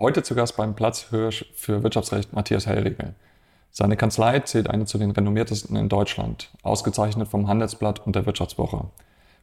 [0.00, 3.14] Heute zu Gast beim Platzhirsch für Wirtschaftsrecht Matthias Hellriegel.
[3.70, 8.86] Seine Kanzlei zählt eine zu den renommiertesten in Deutschland, ausgezeichnet vom Handelsblatt und der Wirtschaftswoche.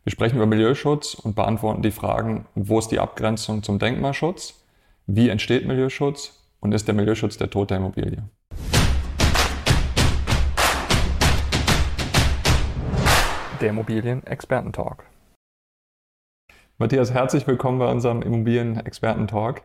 [0.03, 4.61] Wir sprechen über Milieuschutz und beantworten die Fragen, wo ist die Abgrenzung zum Denkmalschutz,
[5.07, 8.21] wie entsteht Milieuschutz und ist der Milieuschutz der Tod der Immobilie.
[13.61, 15.05] Der Immobilien-Experten-Talk.
[16.77, 19.61] Matthias, herzlich willkommen bei unserem Immobilien-Experten-Talk.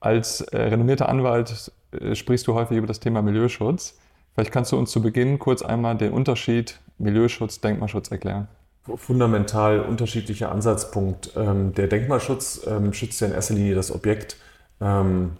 [0.00, 3.98] Als äh, renommierter Anwalt äh, sprichst du häufig über das Thema Milieuschutz.
[4.34, 8.48] Vielleicht kannst du uns zu Beginn kurz einmal den Unterschied Milieuschutz, Denkmalschutz erklären.
[8.96, 11.32] Fundamental unterschiedlicher Ansatzpunkt.
[11.36, 14.36] Ähm, der Denkmalschutz ähm, schützt ja in erster Linie das Objekt.
[14.80, 15.32] Ähm,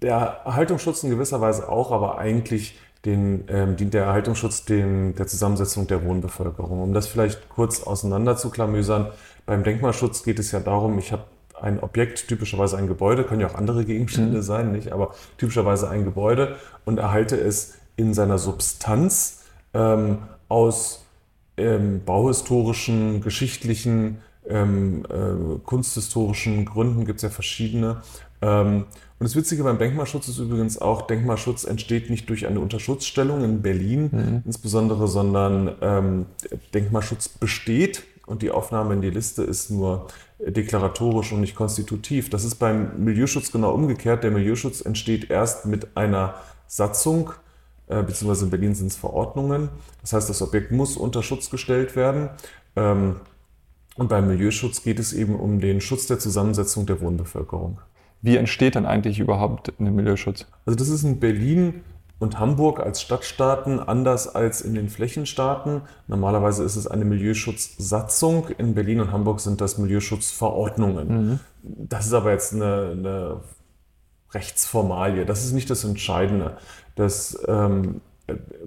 [0.00, 5.26] der Erhaltungsschutz in gewisser Weise auch, aber eigentlich den, ähm, dient der Erhaltungsschutz dem, der
[5.26, 6.82] Zusammensetzung der Wohnbevölkerung.
[6.82, 9.10] Um das vielleicht kurz auseinander zu klamüsern,
[9.46, 11.24] beim Denkmalschutz geht es ja darum, ich habe
[11.62, 14.42] ein Objekt, typischerweise ein Gebäude, können ja auch andere Gegenstände mhm.
[14.42, 20.18] sein, nicht, aber typischerweise ein Gebäude und erhalte es in seiner Substanz ähm,
[20.48, 21.04] aus
[21.56, 24.18] ähm, bauhistorischen, geschichtlichen,
[24.48, 28.02] ähm, äh, kunsthistorischen Gründen, gibt es ja verschiedene.
[28.42, 28.86] Ähm,
[29.18, 33.60] und das Witzige beim Denkmalschutz ist übrigens auch, Denkmalschutz entsteht nicht durch eine Unterschutzstellung in
[33.60, 34.42] Berlin mhm.
[34.46, 36.26] insbesondere, sondern ähm,
[36.72, 40.06] Denkmalschutz besteht und die Aufnahme in die Liste ist nur
[40.38, 42.30] deklaratorisch und nicht konstitutiv.
[42.30, 44.22] Das ist beim Milieuschutz genau umgekehrt.
[44.22, 46.34] Der Milieuschutz entsteht erst mit einer
[46.68, 47.32] Satzung,
[47.88, 49.68] äh, beziehungsweise in Berlin sind es Verordnungen.
[50.00, 52.30] Das heißt, das Objekt muss unter Schutz gestellt werden.
[52.76, 53.16] Ähm,
[53.96, 57.80] und beim Milieuschutz geht es eben um den Schutz der Zusammensetzung der Wohnbevölkerung.
[58.22, 60.46] Wie entsteht denn eigentlich überhaupt ein Milieuschutz?
[60.66, 61.82] Also das ist in Berlin
[62.20, 65.80] und Hamburg als Stadtstaaten anders als in den Flächenstaaten.
[66.06, 68.48] Normalerweise ist es eine Milieuschutzsatzung.
[68.58, 71.08] In Berlin und Hamburg sind das Milieuschutzverordnungen.
[71.08, 71.40] Mhm.
[71.62, 73.40] Das ist aber jetzt eine, eine,
[74.32, 75.26] Rechtsformalie.
[75.26, 76.56] Das ist nicht das Entscheidende.
[76.94, 78.00] Das, ähm,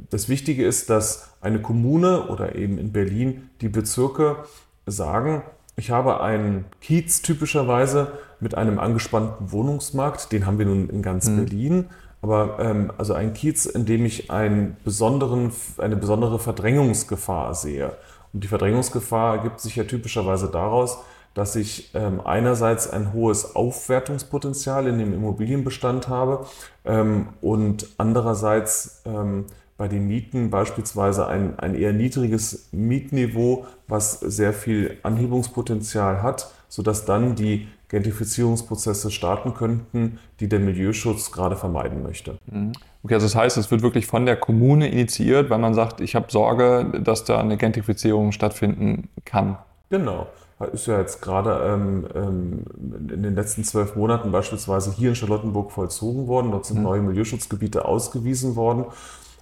[0.10, 4.44] das Wichtige ist, dass eine Kommune oder eben in Berlin die Bezirke
[4.86, 5.44] sagen,
[5.78, 8.12] ich habe einen Kiez typischerweise
[8.42, 11.38] mit einem angespannten Wohnungsmarkt, den haben wir nun in ganz mhm.
[11.38, 11.86] Berlin.
[12.24, 17.98] Aber ähm, also ein Kiez, in dem ich einen besonderen, eine besondere Verdrängungsgefahr sehe.
[18.32, 21.00] Und die Verdrängungsgefahr ergibt sich ja typischerweise daraus,
[21.34, 26.46] dass ich ähm, einerseits ein hohes Aufwertungspotenzial in dem Immobilienbestand habe
[26.86, 29.46] ähm, und andererseits ähm,
[29.76, 37.04] bei den Mieten beispielsweise ein, ein eher niedriges Mietniveau, was sehr viel Anhebungspotenzial hat, sodass
[37.04, 42.40] dann die Gentrifizierungsprozesse starten könnten, die der Milieuschutz gerade vermeiden möchte.
[42.52, 42.72] Mhm.
[43.04, 46.16] Okay, also das heißt, es wird wirklich von der Kommune initiiert, weil man sagt, ich
[46.16, 49.60] habe Sorge, dass da eine Gentrifizierung stattfinden kann.
[49.92, 50.26] Genau.
[50.72, 52.66] Ist ja jetzt gerade ähm, ähm,
[53.12, 56.50] in den letzten zwölf Monaten beispielsweise hier in Charlottenburg vollzogen worden.
[56.50, 56.84] Dort sind mhm.
[56.84, 58.86] neue Milieuschutzgebiete ausgewiesen worden.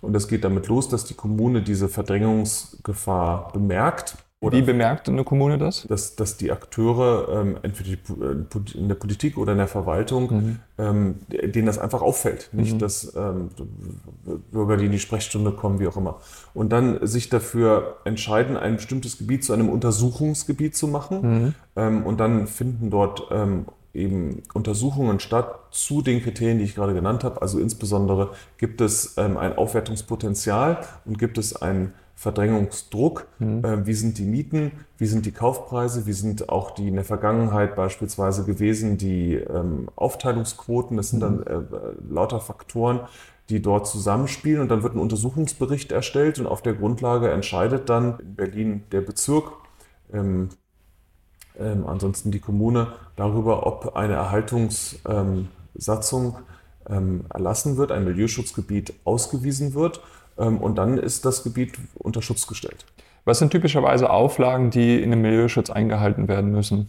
[0.01, 5.23] Und es geht damit los, dass die Kommune diese Verdrängungsgefahr bemerkt oder Wie bemerkt eine
[5.23, 5.85] Kommune das?
[5.87, 10.59] Dass, dass die Akteure, ähm, entweder äh, in der Politik oder in der Verwaltung, mhm.
[10.79, 12.49] ähm, denen das einfach auffällt.
[12.51, 12.79] Nicht, mhm.
[12.79, 13.49] dass ähm,
[14.51, 16.21] Bürger, die in die Sprechstunde kommen, wie auch immer.
[16.55, 21.21] Und dann sich dafür entscheiden, ein bestimmtes Gebiet zu einem Untersuchungsgebiet zu machen.
[21.21, 21.53] Mhm.
[21.75, 26.95] Ähm, und dann finden dort ähm, eben Untersuchungen statt zu den Kriterien, die ich gerade
[26.95, 27.43] genannt habe.
[27.43, 33.27] Also insbesondere gibt es ähm, ein Aufwertungspotenzial und gibt es ein Verdrängungsdruck.
[33.39, 33.65] Mhm.
[33.65, 34.73] Äh, wie sind die Mieten?
[34.99, 36.05] Wie sind die Kaufpreise?
[36.05, 40.97] Wie sind auch die in der Vergangenheit beispielsweise gewesen die ähm, Aufteilungsquoten?
[40.97, 41.43] Das sind mhm.
[41.43, 41.61] dann äh,
[42.07, 42.99] lauter Faktoren,
[43.49, 44.61] die dort zusammenspielen.
[44.61, 49.01] Und dann wird ein Untersuchungsbericht erstellt und auf der Grundlage entscheidet dann in Berlin der
[49.01, 49.53] Bezirk,
[50.13, 50.49] ähm,
[51.59, 56.37] ähm, ansonsten die Kommune, darüber, ob eine Erhaltungssatzung
[56.87, 60.01] ähm, erlassen wird, ein Milieuschutzgebiet ausgewiesen wird.
[60.37, 62.85] Ähm, und dann ist das Gebiet unter Schutz gestellt.
[63.25, 66.87] Was sind typischerweise Auflagen, die in dem Milieuschutz eingehalten werden müssen?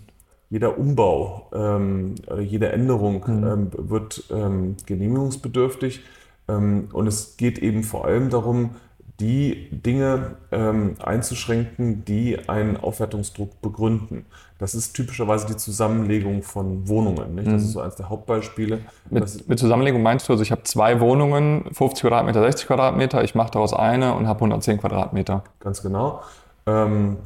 [0.48, 3.44] Jeder Umbau ähm, oder jede Änderung mhm.
[3.44, 6.00] ähm, wird ähm, genehmigungsbedürftig.
[6.48, 8.76] Ähm, und es geht eben vor allem darum,
[9.22, 14.26] die Dinge ähm, einzuschränken, die einen Aufwertungsdruck begründen.
[14.58, 17.36] Das ist typischerweise die Zusammenlegung von Wohnungen.
[17.36, 17.46] Nicht?
[17.46, 17.68] Das mhm.
[17.68, 18.80] ist so eines der Hauptbeispiele.
[19.10, 23.36] Mit, mit, Zusammenlegung meinst du, also ich habe zwei Wohnungen, 50 Quadratmeter, 60 Quadratmeter, ich
[23.36, 25.44] mache daraus eine und habe 110 Quadratmeter.
[25.60, 26.22] Ganz genau.
[26.66, 27.18] Ähm,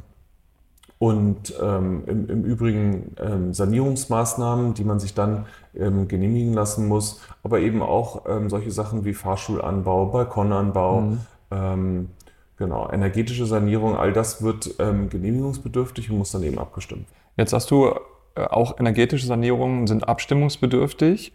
[0.99, 5.45] und ähm, im, im, Übrigen ähm, Sanierungsmaßnahmen, die man sich dann
[5.75, 11.19] ähm, genehmigen lassen muss, aber eben auch ähm, solche Sachen wie Fahrschulanbau, Balkonanbau, mhm.
[11.51, 12.09] Ähm,
[12.57, 17.07] genau, energetische Sanierung, all das wird ähm, genehmigungsbedürftig und muss dann eben abgestimmt
[17.37, 17.93] Jetzt sagst du,
[18.35, 21.33] äh, auch energetische Sanierungen sind abstimmungsbedürftig.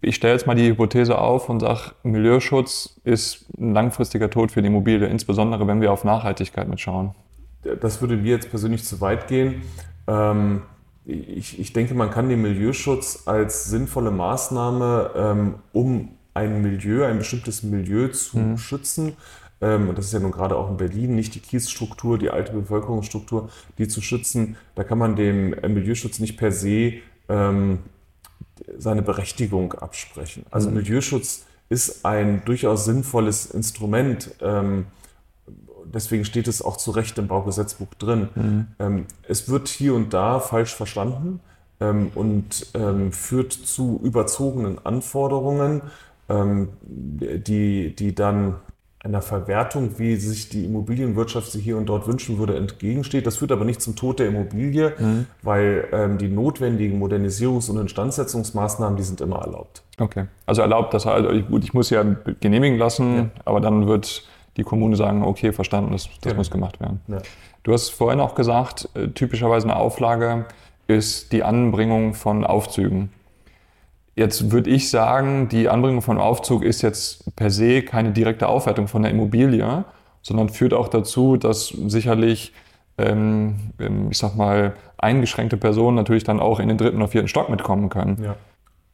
[0.00, 4.62] ich stelle jetzt mal die Hypothese auf und sage, Milieuschutz ist ein langfristiger Tod für
[4.62, 7.14] die Immobilie, insbesondere wenn wir auf Nachhaltigkeit mitschauen.
[7.80, 9.62] Das würde mir jetzt persönlich zu weit gehen.
[10.06, 10.62] Ähm,
[11.06, 17.18] ich, ich, denke, man kann den Milieuschutz als sinnvolle Maßnahme, ähm, um ein Milieu, ein
[17.18, 18.58] bestimmtes Milieu zu mhm.
[18.58, 19.16] schützen,
[19.60, 22.52] ähm, und das ist ja nun gerade auch in Berlin, nicht die Kiesstruktur, die alte
[22.52, 23.48] Bevölkerungsstruktur,
[23.78, 24.56] die zu schützen.
[24.74, 26.94] Da kann man dem Milieuschutz nicht per se
[27.28, 27.78] ähm,
[28.76, 30.44] seine Berechtigung absprechen.
[30.50, 30.76] Also mhm.
[30.76, 34.32] Milieuschutz ist ein durchaus sinnvolles Instrument.
[34.40, 34.86] Ähm,
[35.86, 38.28] deswegen steht es auch zu Recht im Baugesetzbuch drin.
[38.34, 38.66] Mhm.
[38.78, 41.40] Ähm, es wird hier und da falsch verstanden
[41.80, 45.82] ähm, und ähm, führt zu überzogenen Anforderungen,
[46.28, 48.56] ähm, die, die dann
[49.04, 53.26] einer Verwertung, wie sich die Immobilienwirtschaft sich hier und dort wünschen würde, entgegensteht.
[53.26, 55.26] Das führt aber nicht zum Tod der Immobilie, mhm.
[55.42, 59.82] weil ähm, die notwendigen Modernisierungs- und Instandsetzungsmaßnahmen, die sind immer erlaubt.
[59.98, 62.02] Okay, also erlaubt, das also gut, ich muss ja
[62.40, 63.30] genehmigen lassen, ja.
[63.44, 64.26] aber dann wird
[64.56, 66.36] die Kommune sagen, okay, verstanden, das, das ja.
[66.36, 67.00] muss gemacht werden.
[67.08, 67.18] Ja.
[67.62, 70.46] Du hast vorhin auch gesagt, äh, typischerweise eine Auflage
[70.86, 73.10] ist die Anbringung von Aufzügen.
[74.16, 78.86] Jetzt würde ich sagen, die Anbringung von Aufzug ist jetzt per se keine direkte Aufwertung
[78.86, 79.84] von der Immobilie,
[80.22, 82.52] sondern führt auch dazu, dass sicherlich,
[82.96, 87.28] ähm, ähm, ich sag mal, eingeschränkte Personen natürlich dann auch in den dritten oder vierten
[87.28, 88.22] Stock mitkommen können.
[88.22, 88.36] Ja.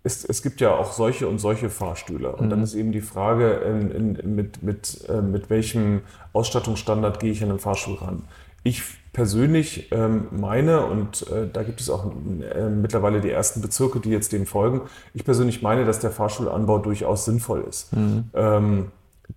[0.03, 2.35] Es, es gibt ja auch solche und solche Fahrstühle.
[2.35, 2.51] Und mhm.
[2.51, 6.01] dann ist eben die Frage, in, in, mit, mit, äh, mit welchem
[6.33, 8.23] Ausstattungsstandard gehe ich an den Fahrstuhl ran.
[8.63, 14.01] Ich persönlich ähm, meine, und äh, da gibt es auch äh, mittlerweile die ersten Bezirke,
[14.01, 14.83] die jetzt dem folgen,
[15.15, 17.95] ich persönlich meine, dass der Fahrschulanbau durchaus sinnvoll ist.
[17.95, 18.31] Mhm.
[18.35, 18.87] Ähm,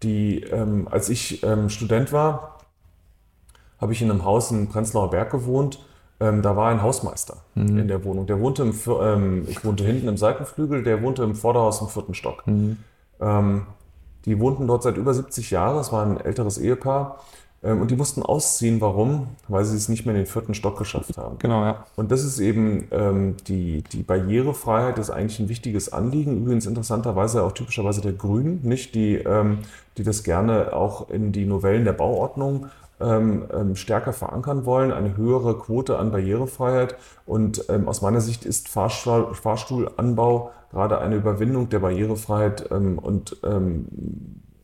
[0.04, 2.60] die, ähm, als ich ähm, Student war,
[3.80, 5.80] habe ich in einem Haus in Prenzlauer Berg gewohnt.
[6.20, 7.80] Ähm, da war ein Hausmeister mhm.
[7.80, 8.28] in der Wohnung.
[8.28, 12.14] Der wohnte im, ähm, ich wohnte hinten im Seitenflügel, der wohnte im Vorderhaus im vierten
[12.14, 12.46] Stock.
[12.46, 12.78] Mhm.
[14.26, 15.78] die wohnten dort seit über 70 Jahren.
[15.78, 17.20] Es war ein älteres Ehepaar.
[17.64, 18.82] Ähm, und die mussten ausziehen.
[18.82, 19.28] Warum?
[19.48, 21.38] Weil sie es nicht mehr in den vierten Stock geschafft haben.
[21.40, 21.86] Genau, ja.
[21.96, 26.38] Und das ist eben ähm, die, die Barrierefreiheit ist eigentlich ein wichtiges Anliegen.
[26.38, 29.60] Übrigens interessanterweise auch typischerweise der Grünen, nicht die, ähm,
[29.98, 32.68] die das gerne auch in die Novellen der Bauordnung
[33.00, 36.96] ähm, ähm stärker verankern wollen, eine höhere Quote an Barrierefreiheit.
[37.26, 43.38] Und ähm, aus meiner Sicht ist Fahrstuhl, Fahrstuhlanbau gerade eine Überwindung der Barrierefreiheit und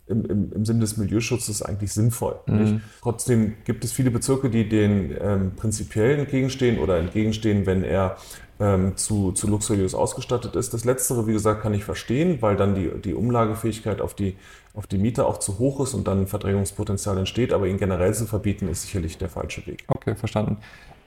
[0.09, 2.35] im, im, im Sinne des Milieuschutzes eigentlich sinnvoll.
[2.47, 2.81] Mhm.
[3.01, 8.17] Trotzdem gibt es viele Bezirke, die den ähm, prinzipiell entgegenstehen oder entgegenstehen, wenn er
[8.59, 10.73] ähm, zu, zu luxuriös ausgestattet ist.
[10.73, 14.35] Das Letztere, wie gesagt, kann ich verstehen, weil dann die, die Umlagefähigkeit auf die,
[14.73, 17.53] auf die Mieter auch zu hoch ist und dann Verdrängungspotenzial entsteht.
[17.53, 19.85] Aber ihn generell zu verbieten, ist sicherlich der falsche Weg.
[19.88, 20.57] Okay, verstanden.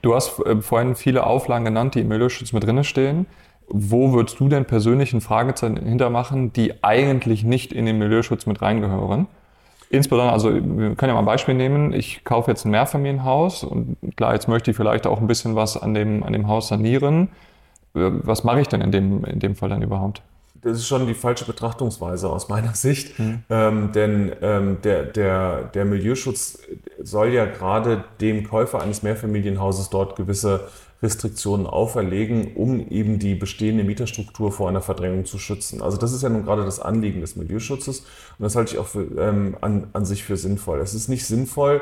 [0.01, 3.27] Du hast äh, vorhin viele Auflagen genannt, die im Milieuschutz mit drin stehen.
[3.75, 8.61] Wo würdest du denn persönlich ein Fragezeichen hintermachen, die eigentlich nicht in den Milieuschutz mit
[8.61, 9.29] reingehören?
[9.89, 11.95] Insbesondere, also wir können ja mal ein Beispiel nehmen.
[11.95, 15.79] Ich kaufe jetzt ein Mehrfamilienhaus und klar, jetzt möchte ich vielleicht auch ein bisschen was
[15.81, 17.29] an dem, an dem Haus sanieren.
[17.95, 20.21] Was mache ich denn in dem, in dem Fall dann überhaupt?
[20.61, 23.19] Das ist schon die falsche Betrachtungsweise aus meiner Sicht.
[23.19, 23.39] Mhm.
[23.49, 26.59] Ähm, denn ähm, der, der, der Milieuschutz
[27.03, 30.69] soll ja gerade dem Käufer eines Mehrfamilienhauses dort gewisse
[31.03, 35.83] Restriktionen auferlegen, um eben die bestehende Mieterstruktur vor einer Verdrängung zu schützen.
[35.83, 38.87] Also das ist ja nun gerade das Anliegen des Milieuschutzes und das halte ich auch
[38.87, 40.81] für, ähm, an, an sich für sinnvoll.
[40.81, 41.81] Es ist nicht sinnvoll,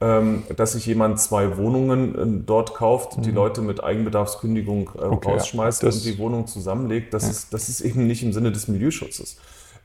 [0.00, 3.22] ähm, dass sich jemand zwei Wohnungen äh, dort kauft, mhm.
[3.22, 7.14] die Leute mit Eigenbedarfskündigung äh, okay, rausschmeißt und die Wohnung zusammenlegt.
[7.14, 7.30] Das, ja.
[7.30, 9.36] ist, das ist eben nicht im Sinne des Milieuschutzes.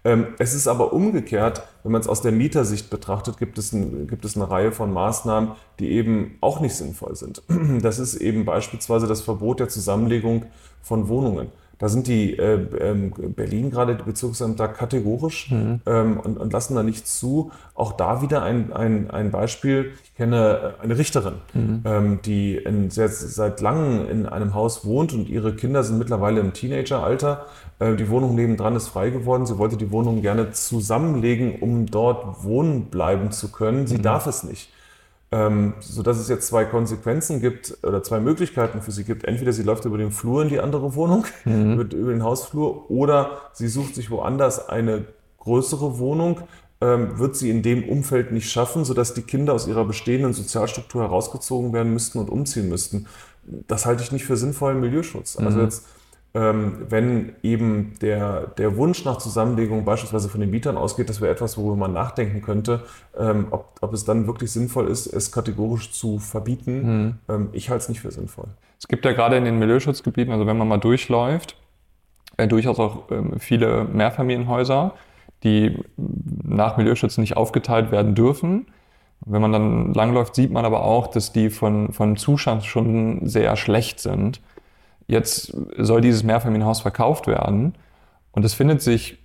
[0.07, 4.07] Ähm, es ist aber umgekehrt, wenn man es aus der Mietersicht betrachtet, gibt es, ein,
[4.07, 7.43] gibt es eine Reihe von Maßnahmen, die eben auch nicht sinnvoll sind.
[7.81, 10.45] Das ist eben beispielsweise das Verbot der Zusammenlegung
[10.81, 11.51] von Wohnungen.
[11.79, 15.81] Da sind die äh, ähm, Berlin gerade die Bezirksämter kategorisch mhm.
[15.85, 17.51] ähm, und, und, lassen da nichts zu.
[17.75, 19.91] Auch da wieder ein, ein, ein Beispiel.
[20.03, 21.81] Ich kenne eine Richterin, mhm.
[21.85, 26.39] ähm, die in, sehr, seit langem in einem Haus wohnt und ihre Kinder sind mittlerweile
[26.39, 27.45] im Teenageralter.
[27.77, 29.45] Äh, die Wohnung nebendran ist frei geworden.
[29.45, 33.85] Sie wollte die Wohnung gerne zusammenlegen, um dort wohnen bleiben zu können.
[33.85, 34.03] Sie mhm.
[34.03, 34.69] darf es nicht
[35.31, 39.25] ähm, sodass es jetzt zwei Konsequenzen gibt oder zwei Möglichkeiten für sie gibt.
[39.25, 41.73] Entweder sie läuft über den Flur in die andere Wohnung, mhm.
[41.73, 45.05] über, über, den Hausflur, oder sie sucht sich woanders eine
[45.39, 46.41] größere Wohnung,
[46.79, 51.01] ähm, wird sie in dem Umfeld nicht schaffen, sodass die Kinder aus ihrer bestehenden Sozialstruktur
[51.01, 53.07] herausgezogen werden müssten und umziehen müssten.
[53.43, 55.37] Das halte ich nicht für sinnvollen Milieuschutz.
[55.37, 55.63] Also mhm.
[55.65, 55.85] jetzt
[56.39, 61.57] wenn eben der, der Wunsch nach Zusammenlegung beispielsweise von den Mietern ausgeht, das wäre etwas,
[61.57, 62.81] worüber man nachdenken könnte,
[63.17, 67.19] ähm, ob, ob es dann wirklich sinnvoll ist, es kategorisch zu verbieten.
[67.29, 68.47] Ähm, ich halte es nicht für sinnvoll.
[68.79, 71.55] Es gibt ja gerade in den Milieuschutzgebieten, also wenn man mal durchläuft,
[72.37, 74.93] äh, durchaus auch ähm, viele Mehrfamilienhäuser,
[75.43, 78.67] die nach Milieuschutz nicht aufgeteilt werden dürfen.
[79.25, 83.55] Wenn man dann langläuft, sieht man aber auch, dass die von, von Zustand schon sehr
[83.55, 84.41] schlecht sind.
[85.07, 87.75] Jetzt soll dieses Mehrfamilienhaus verkauft werden
[88.31, 89.17] und es findet sich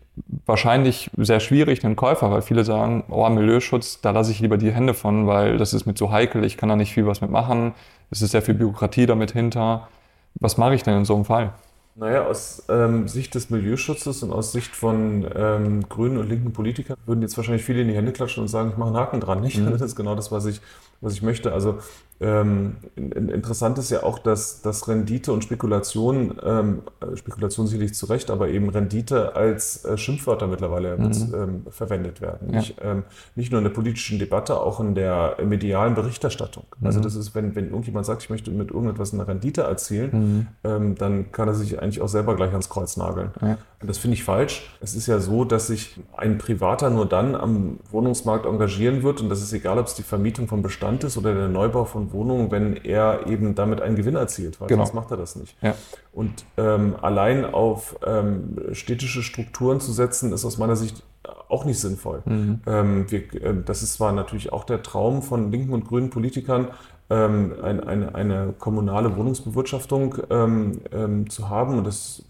[0.47, 4.71] wahrscheinlich sehr schwierig, einen Käufer, weil viele sagen, oh, Milieuschutz, da lasse ich lieber die
[4.71, 7.73] Hände von, weil das ist mir zu heikel, ich kann da nicht viel was mitmachen,
[8.11, 9.89] es ist sehr viel Bürokratie damit hinter.
[10.35, 11.53] Was mache ich denn in so einem Fall?
[11.95, 16.97] Naja, aus ähm, Sicht des Milieuschutzes und aus Sicht von ähm, grünen und linken Politikern
[17.05, 19.43] würden jetzt wahrscheinlich viele in die Hände klatschen und sagen, ich mache einen Haken dran.
[19.43, 19.59] Nicht?
[19.59, 19.71] Mhm.
[19.73, 20.62] Das ist genau das, was ich,
[21.03, 21.53] was ich möchte.
[21.53, 21.81] Also
[22.23, 26.83] ähm, interessant ist ja auch, dass, dass Rendite und Spekulation, ähm,
[27.14, 31.35] Spekulation sicherlich zu Recht, aber eben Rendite als äh, Schimpfwörter mittlerweile mhm.
[31.35, 32.50] ähm, verwendet werden.
[32.50, 32.59] Ja.
[32.59, 33.02] Nicht, ähm,
[33.35, 36.64] nicht nur in der politischen Debatte, auch in der medialen Berichterstattung.
[36.81, 36.87] Also mhm.
[36.87, 40.47] Also das ist, wenn, wenn irgendjemand sagt, ich möchte mit irgendetwas eine Rendite erzielen, mhm.
[40.64, 43.31] Ähm, dann kann er sich eigentlich auch selber gleich ans Kreuz nageln.
[43.41, 43.59] Ja.
[43.81, 44.76] Und das finde ich falsch.
[44.81, 49.29] Es ist ja so, dass sich ein Privater nur dann am Wohnungsmarkt engagieren wird und
[49.29, 52.50] das ist egal, ob es die Vermietung von Bestand ist oder der Neubau von Wohnung,
[52.50, 54.85] wenn er eben damit einen Gewinn erzielt, weil genau.
[54.85, 55.57] sonst macht er das nicht.
[55.62, 55.75] Ja.
[56.12, 61.02] Und ähm, allein auf ähm, städtische Strukturen zu setzen, ist aus meiner Sicht
[61.49, 62.23] auch nicht sinnvoll.
[62.25, 62.61] Mhm.
[62.66, 66.69] Ähm, wir, äh, das ist zwar natürlich auch der Traum von linken und grünen Politikern,
[67.11, 71.78] ähm, ein, eine, eine, kommunale Wohnungsbewirtschaftung ähm, ähm, zu haben.
[71.78, 72.23] Und das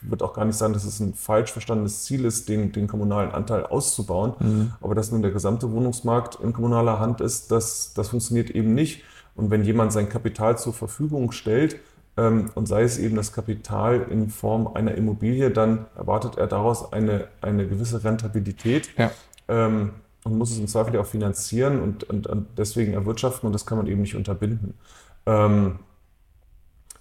[0.00, 3.32] wird auch gar nicht sagen, dass es ein falsch verstandenes Ziel ist, den, den kommunalen
[3.32, 4.34] Anteil auszubauen.
[4.38, 4.72] Mhm.
[4.80, 9.02] Aber dass nun der gesamte Wohnungsmarkt in kommunaler Hand ist, das, das funktioniert eben nicht.
[9.38, 11.78] Und wenn jemand sein Kapital zur Verfügung stellt,
[12.16, 16.92] ähm, und sei es eben das Kapital in Form einer Immobilie, dann erwartet er daraus
[16.92, 19.12] eine, eine gewisse Rentabilität ja.
[19.46, 19.92] ähm,
[20.24, 23.78] und muss es im Zweifel auch finanzieren und, und, und, deswegen erwirtschaften und das kann
[23.78, 24.74] man eben nicht unterbinden.
[25.24, 25.78] Ähm,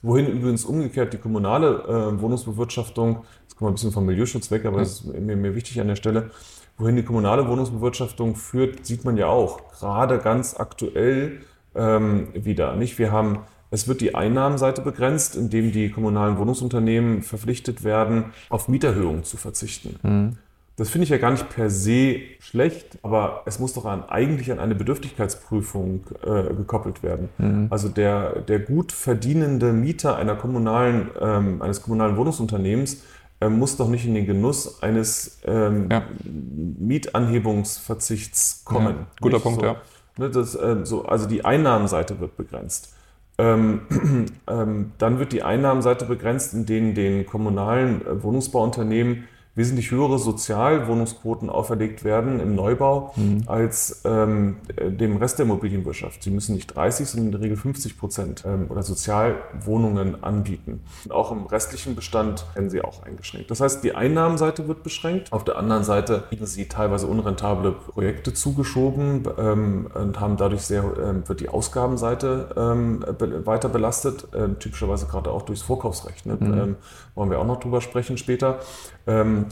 [0.03, 4.65] wohin übrigens umgekehrt die kommunale äh, Wohnungsbewirtschaftung, jetzt kommen wir ein bisschen vom Milieuschutz weg,
[4.65, 6.29] aber das ist mir, mir wichtig an der Stelle,
[6.77, 11.41] wohin die kommunale Wohnungsbewirtschaftung führt, sieht man ja auch gerade ganz aktuell
[11.77, 12.75] ähm, wieder.
[12.75, 13.00] Nicht?
[13.00, 13.39] Wir haben,
[13.72, 20.00] es wird die Einnahmenseite begrenzt, indem die kommunalen Wohnungsunternehmen verpflichtet werden, auf Mieterhöhungen zu verzichten.
[20.01, 20.38] Mhm.
[20.77, 24.51] Das finde ich ja gar nicht per se schlecht, aber es muss doch an, eigentlich
[24.51, 27.29] an eine Bedürftigkeitsprüfung äh, gekoppelt werden.
[27.39, 27.65] Mhm.
[27.72, 33.01] Also der, der gut verdienende Mieter einer kommunalen, ähm, eines kommunalen Wohnungsunternehmens
[33.39, 36.03] äh, muss doch nicht in den Genuss eines ähm, ja.
[36.24, 38.98] Mietanhebungsverzichts kommen.
[39.00, 39.65] Ja, guter nicht Punkt, so.
[39.65, 39.77] ja.
[40.18, 42.94] Ne, das, äh, so, also die Einnahmenseite wird begrenzt.
[43.38, 43.82] Ähm,
[44.48, 51.50] ähm, dann wird die Einnahmenseite begrenzt, in denen den kommunalen äh, Wohnungsbauunternehmen wesentlich höhere Sozialwohnungsquoten
[51.50, 53.44] auferlegt werden im Neubau mhm.
[53.48, 56.22] als ähm, dem Rest der Immobilienwirtschaft.
[56.22, 60.82] Sie müssen nicht 30, sondern in der Regel 50 Prozent ähm, oder Sozialwohnungen anbieten.
[61.06, 63.50] Und auch im restlichen Bestand werden sie auch eingeschränkt.
[63.50, 65.34] Das heißt, die Einnahmenseite wird beschränkt.
[65.34, 70.84] Auf der anderen Seite kriegen sie teilweise unrentable Projekte zugeschoben ähm, und haben dadurch sehr,
[71.04, 73.04] ähm, wird die Ausgabenseite ähm,
[73.46, 76.28] weiter belastet, ähm, typischerweise gerade auch durchs Vorkaufsrecht.
[76.28, 76.38] Ne?
[76.40, 76.76] Mhm.
[77.16, 78.60] wollen wir auch noch drüber sprechen später
[79.08, 79.47] ähm,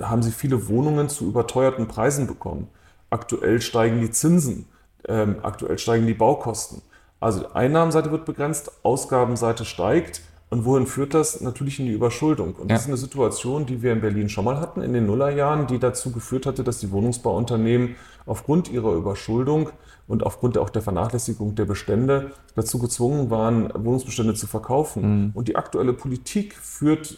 [0.00, 2.68] haben sie viele Wohnungen zu überteuerten Preisen bekommen.
[3.10, 4.66] Aktuell steigen die Zinsen,
[5.08, 6.82] ähm, aktuell steigen die Baukosten.
[7.20, 10.22] Also Einnahmenseite wird begrenzt, Ausgabenseite steigt.
[10.50, 11.40] Und wohin führt das?
[11.40, 12.54] Natürlich in die Überschuldung.
[12.56, 12.74] Und ja.
[12.74, 15.78] das ist eine Situation, die wir in Berlin schon mal hatten in den Nullerjahren, die
[15.78, 17.96] dazu geführt hatte, dass die Wohnungsbauunternehmen
[18.26, 19.70] aufgrund ihrer Überschuldung
[20.08, 25.02] und aufgrund auch der Vernachlässigung der Bestände dazu gezwungen waren, Wohnungsbestände zu verkaufen.
[25.02, 25.30] Mhm.
[25.32, 27.16] Und die aktuelle Politik führt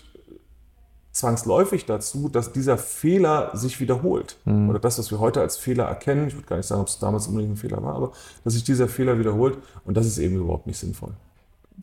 [1.15, 4.37] zwangsläufig dazu, dass dieser Fehler sich wiederholt.
[4.45, 4.69] Mhm.
[4.69, 6.99] Oder das, was wir heute als Fehler erkennen, ich würde gar nicht sagen, ob es
[6.99, 10.37] damals unbedingt ein Fehler war, aber dass sich dieser Fehler wiederholt und das ist eben
[10.37, 11.13] überhaupt nicht sinnvoll.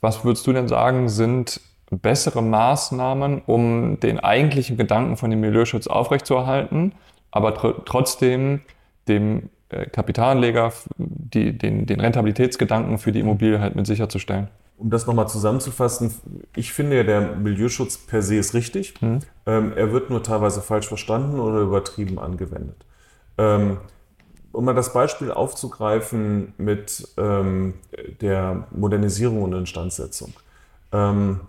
[0.01, 5.87] Was würdest du denn sagen, sind bessere Maßnahmen, um den eigentlichen Gedanken von dem Milieuschutz
[5.87, 6.93] aufrechtzuerhalten,
[7.31, 8.61] aber tr trotzdem
[9.07, 14.49] dem äh, Kapitalanleger die, den, den Rentabilitätsgedanken für die Immobilie halt mit sicherzustellen?
[14.81, 16.13] Um das nochmal zusammenzufassen,
[16.55, 18.99] ich finde ja, der Milieuschutz per se ist richtig.
[19.01, 19.19] Mhm.
[19.45, 22.83] Ähm, er wird nur teilweise falsch verstanden oder übertrieben angewendet.
[23.37, 23.77] Ähm,
[24.51, 27.75] um mal das Beispiel aufzugreifen mit ähm,
[28.21, 30.33] der Modernisierung und Instandsetzung.
[30.91, 31.41] Ähm,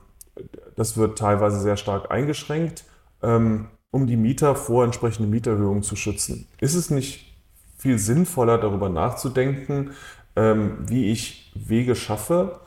[0.76, 2.84] das wird teilweise sehr stark eingeschränkt,
[3.22, 6.46] ähm, um die Mieter vor entsprechenden Mieterhöhungen zu schützen.
[6.60, 7.34] Ist es nicht
[7.78, 9.92] viel sinnvoller, darüber nachzudenken,
[10.36, 12.60] ähm, wie ich Wege schaffe,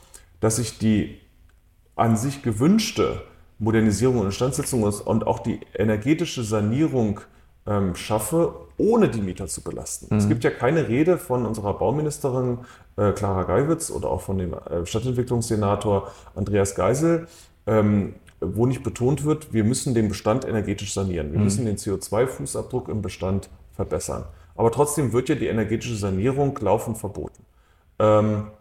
[0.45, 1.17] dass ich die
[1.95, 3.23] an sich gewünschte
[3.57, 7.21] Modernisierung und Instandsetzung und auch die energetische Sanierung
[7.65, 10.13] ähm, schaffe, ohne die Mieter zu belasten.
[10.13, 10.19] Mhm.
[10.19, 12.59] Es gibt ja keine Rede von unserer Bauministerin
[12.95, 17.27] äh, Clara Geiwitz oder auch von dem äh, Stadtentwicklungssenator Andreas Geisel,
[17.65, 21.31] ähm, wo nicht betont wird, wir müssen den Bestand energetisch sanieren.
[21.31, 21.45] Wir mhm.
[21.45, 24.25] müssen den CO2-Fußabdruck im Bestand verbessern.
[24.55, 27.43] Aber trotzdem wird ja die energetische Sanierung laufend verboten.
[27.97, 28.51] Ähm,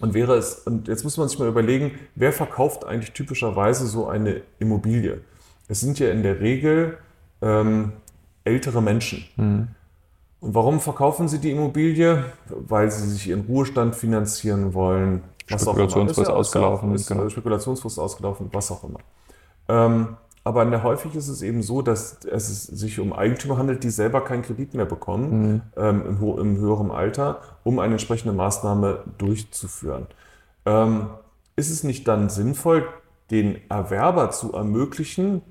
[0.00, 4.08] und wäre es, und jetzt muss man sich mal überlegen, wer verkauft eigentlich typischerweise so
[4.08, 5.20] eine Immobilie?
[5.68, 6.98] Es sind ja in der Regel
[7.42, 7.92] ähm,
[8.44, 9.24] ältere Menschen.
[9.36, 9.68] Mhm.
[10.40, 12.24] Und warum verkaufen sie die Immobilie?
[12.48, 15.22] Weil sie sich ihren Ruhestand finanzieren wollen.
[15.48, 16.94] Was Spekulationsfrist ja, ausgelaufen.
[16.94, 17.28] Ist, genau.
[17.28, 19.00] Spekulationsfrist ausgelaufen, was auch immer.
[19.68, 23.90] Ähm, aber der, häufig ist es eben so, dass es sich um Eigentümer handelt, die
[23.90, 25.62] selber keinen Kredit mehr bekommen mhm.
[25.76, 30.06] ähm, im, im, höheren Alter, um eine entsprechende Maßnahme durchzuführen.
[30.64, 31.10] Ähm,
[31.56, 32.88] ist es nicht dann sinnvoll,
[33.30, 35.42] den Erwerber zu ermöglichen,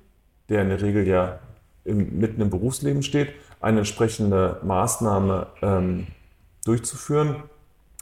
[0.49, 1.39] der in der Regel ja
[1.85, 3.29] im, mitten im Berufsleben steht,
[3.61, 6.07] eine entsprechende Maßnahme ähm,
[6.65, 7.43] durchzuführen,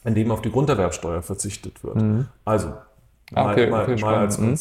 [0.03, 1.95] indem auf die Grunderwerbsteuer verzichtet wird.
[1.95, 2.27] Mhm.
[2.45, 2.73] Also
[3.33, 4.55] ah, okay, mal, okay, mal als mhm.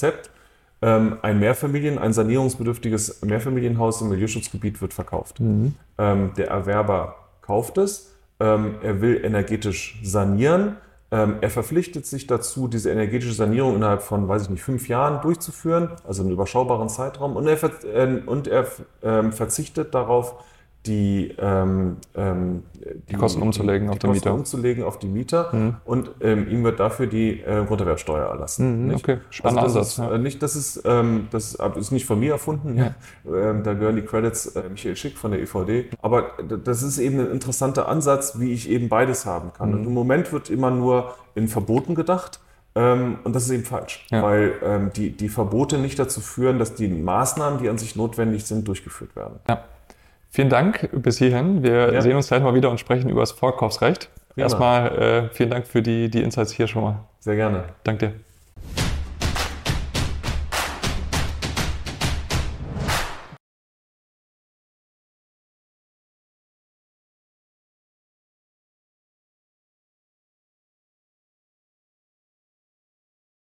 [0.83, 5.41] Ähm, ein Mehrfamilien, ein sanierungsbedürftiges Mehrfamilienhaus im Milieuschutzgebiet wird verkauft.
[5.41, 5.75] Mhm.
[5.99, 10.77] Ähm, der Erwerber kauft es, ähm, er will energetisch sanieren,
[11.11, 15.23] ähm, er verpflichtet sich dazu, diese energetische Sanierung innerhalb von, weiß ich nicht, fünf Jahren
[15.23, 18.67] durchzuführen, also einen überschaubaren Zeitraum, und er, äh, und er
[19.03, 20.35] ähm, verzichtet darauf,
[20.87, 24.35] die, ähm, ähm, die, die, Kosten umzulegen die, auf die Kosten Mieter.
[24.35, 25.77] umzulegen auf die Mieter mhm.
[25.85, 28.87] und ähm, ihm wird dafür die äh, Grunderwerbsteuer erlassen.
[28.87, 29.93] Mhm, okay, spannender also Ansatz.
[29.93, 30.13] Ist, ja.
[30.13, 32.95] äh, nicht, das, ist, ähm, das ist nicht von mir erfunden, ja.
[33.27, 36.31] Ähm, da gehören die Credits äh, Michael Schick von der EVD, aber
[36.65, 39.71] das ist eben ein interessanter Ansatz, wie ich eben beides haben kann.
[39.71, 39.75] Mhm.
[39.79, 42.41] Und im Moment wird immer nur in Verboten gedacht.
[42.77, 44.23] Ähm, und das ist eben falsch, ja.
[44.23, 48.45] weil ähm, die, die Verbote nicht dazu führen, dass die Maßnahmen, die an sich notwendig
[48.45, 49.41] sind, durchgeführt werden.
[49.49, 49.65] Ja.
[50.37, 51.63] Vielen Dank bis hierhin.
[51.63, 52.03] Wir ja.
[52.03, 54.11] sehen uns gleich mal wieder und sprechen über das Vorkaufsrecht.
[54.35, 54.45] Prima.
[54.45, 56.99] Erstmal äh, vielen Dank für die, die Insights hier schon mal.
[57.21, 57.65] Sehr gerne.
[57.85, 58.15] Danke dir.